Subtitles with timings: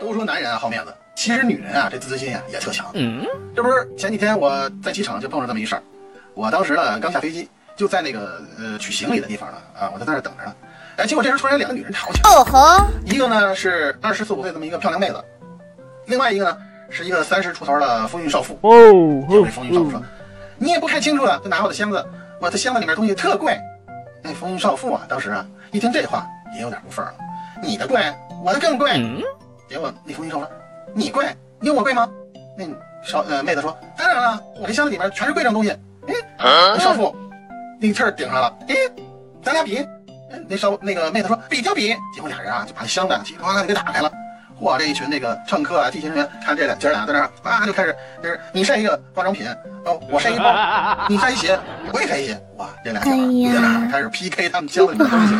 [0.00, 2.86] 都说男人啊好面子，其实女人啊这自尊心啊也特强。
[2.94, 5.82] 嗯，这不是前几天我在机场就碰上这么一事儿，
[6.34, 10.54] 我当时呢刚下飞机，就在那个呃取行李的地方呢啊，我就在那等着呢。
[10.96, 12.30] 哎，结果这时突然两个女人吵起来。
[12.30, 12.86] 哦吼！
[13.04, 15.22] 一个呢是二十四五岁这么一个漂亮妹子，
[16.06, 16.56] 另外一个呢
[16.88, 18.58] 是一个三十出头的风韵少妇。
[18.62, 18.70] 哦，
[19.28, 20.02] 这风韵少妇说
[20.56, 22.02] ：“你也不看清楚了，就拿我的箱子，
[22.40, 23.58] 我的箱子里面东西特贵。”
[24.22, 27.14] 那风韵少妇啊，当时啊一听这话也有点不忿了
[27.62, 28.02] ：“你的贵，
[28.44, 28.90] 我的更贵。”
[29.68, 30.48] 结果那妇说
[30.94, 31.26] ：“你贵，
[31.60, 32.08] 你有我贵吗？”
[32.56, 32.64] 那
[33.04, 35.76] 少呃妹子说：“当然了，我这箱子里面全是贵重东西。”
[36.38, 37.14] 哎，少妇
[37.80, 38.54] 那个气儿顶上了。
[38.68, 38.74] 哎，
[39.42, 39.84] 咱俩比。
[40.48, 44.10] 那少那个妹子说比就比，结果俩人啊就把箱子叽里啪啦给打开了。
[44.60, 49.46] 嚯，这一群那个乘客啊、地勤人员看这俩姐俩在那儿啊就开始就是你晒一个化妆品，
[49.84, 50.54] 哦我晒一包，
[51.08, 51.58] 你晒一鞋，
[51.92, 52.40] 我也晒一鞋。
[52.56, 55.34] 哇，这俩姐俩在那儿开始 PK 他们箱子里的东西。